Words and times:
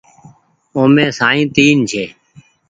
اومي 0.75 1.05
سائين 1.17 1.45
تين 1.55 1.77
ڇي۔ 1.89 2.03